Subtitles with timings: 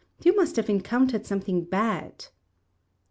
[0.23, 2.25] You must have encountered something bad."